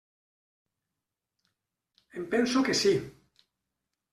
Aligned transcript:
Em 2.17 2.23
penso 2.33 2.65
que 2.65 2.75
sí. 2.81 2.95